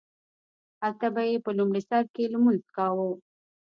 هلته 0.81 1.07
به 1.13 1.21
یې 1.29 1.37
په 1.45 1.51
لومړي 1.57 1.81
سرکې 1.89 2.31
لمونځ 2.33 2.63
کاوو. 2.75 3.11